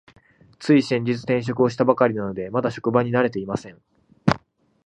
[0.57, 3.79] つい先月、転職をしたばかりなので、まだ職場に慣れていません。